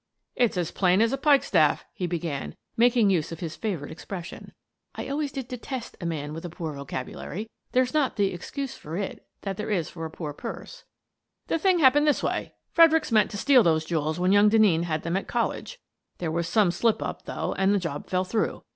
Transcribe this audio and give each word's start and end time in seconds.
"It's 0.35 0.57
as 0.57 0.71
plain 0.71 0.99
as 0.99 1.13
a 1.13 1.15
pikestaff," 1.19 1.85
he 1.93 2.07
began, 2.07 2.55
making 2.75 3.11
use 3.11 3.31
of 3.31 3.39
his 3.39 3.55
favourite 3.55 3.91
expression. 3.91 4.51
(I 4.95 5.07
always 5.07 5.31
did 5.31 5.47
detest 5.47 5.95
a 6.01 6.07
man 6.07 6.33
with 6.33 6.43
a 6.43 6.49
poor 6.49 6.73
vocabulary: 6.73 7.51
there's 7.73 7.93
not 7.93 8.15
the 8.15 8.33
ex 8.33 8.49
cuse 8.49 8.75
for 8.75 8.97
it 8.97 9.23
that 9.41 9.57
there 9.57 9.69
is 9.69 9.91
for 9.91 10.03
a 10.05 10.09
poor 10.09 10.33
purse.)" 10.33 10.85
The 11.49 11.59
thing 11.59 11.77
happened 11.77 12.07
this 12.07 12.23
way: 12.23 12.55
Fredericks 12.71 13.11
meant 13.11 13.29
to 13.29 13.37
steal 13.37 13.61
those 13.61 13.85
jewels 13.85 14.19
when 14.19 14.31
young 14.31 14.49
Denneen 14.49 14.85
had 14.85 15.03
them 15.03 15.15
at 15.15 15.27
college. 15.27 15.79
There 16.17 16.31
was 16.31 16.47
some 16.47 16.71
slip 16.71 17.03
up, 17.03 17.25
though, 17.25 17.53
and 17.59 17.71
the 17.71 17.77
job 17.77 18.07
fell 18.09 18.23
through. 18.23 18.63